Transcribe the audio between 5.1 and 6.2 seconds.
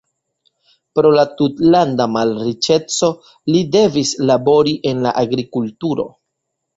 agrikulturo.